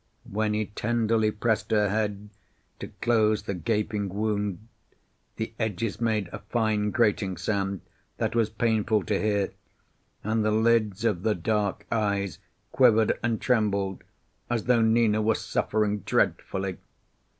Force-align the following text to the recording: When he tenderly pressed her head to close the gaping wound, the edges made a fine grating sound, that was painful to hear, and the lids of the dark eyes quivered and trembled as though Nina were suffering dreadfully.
When 0.27 0.55
he 0.55 0.65
tenderly 0.65 1.29
pressed 1.29 1.69
her 1.69 1.87
head 1.89 2.31
to 2.79 2.87
close 3.03 3.43
the 3.43 3.53
gaping 3.53 4.09
wound, 4.09 4.67
the 5.35 5.53
edges 5.59 6.01
made 6.01 6.27
a 6.31 6.39
fine 6.39 6.89
grating 6.89 7.37
sound, 7.37 7.81
that 8.17 8.33
was 8.35 8.49
painful 8.49 9.03
to 9.03 9.21
hear, 9.21 9.51
and 10.23 10.43
the 10.43 10.49
lids 10.49 11.05
of 11.05 11.21
the 11.21 11.35
dark 11.35 11.85
eyes 11.91 12.39
quivered 12.71 13.19
and 13.21 13.39
trembled 13.39 14.03
as 14.49 14.63
though 14.63 14.81
Nina 14.81 15.21
were 15.21 15.35
suffering 15.35 15.99
dreadfully. 15.99 16.79